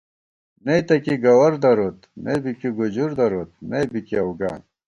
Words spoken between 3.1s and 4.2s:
دروت نئیبی کی